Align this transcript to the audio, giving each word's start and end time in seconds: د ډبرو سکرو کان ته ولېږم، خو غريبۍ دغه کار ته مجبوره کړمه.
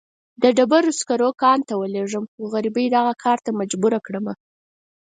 د 0.41 0.43
ډبرو 0.57 0.91
سکرو 0.99 1.29
کان 1.41 1.59
ته 1.67 1.73
ولېږم، 1.77 2.23
خو 2.31 2.41
غريبۍ 2.53 2.85
دغه 2.95 3.13
کار 3.23 3.37
ته 3.45 3.51
مجبوره 3.59 3.99
کړمه. 4.05 4.33